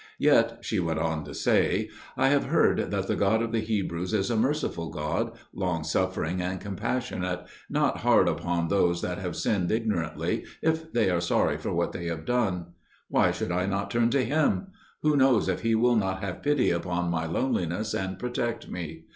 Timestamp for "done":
12.25-12.73